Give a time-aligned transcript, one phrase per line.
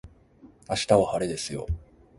[0.67, 1.67] 明日は晴れですよ